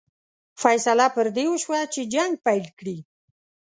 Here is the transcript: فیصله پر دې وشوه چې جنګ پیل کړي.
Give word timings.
فیصله 0.61 1.07
پر 1.15 1.27
دې 1.35 1.45
وشوه 1.49 1.79
چې 1.93 2.01
جنګ 2.13 2.31
پیل 2.45 2.65
کړي. 2.79 2.97